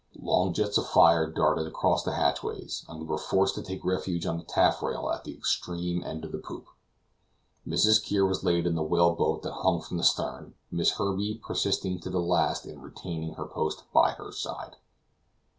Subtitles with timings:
[0.19, 4.25] Long jets of fire darted across the hatchways, and we were forced to take refuge
[4.25, 6.65] on the taffrail at the extreme end of the poop.
[7.67, 8.03] Mrs.
[8.03, 10.55] Kear was laid in the whale boat that hung from the stern.
[10.71, 14.77] Miss Herbey persisting to the last in retaining her post by her side.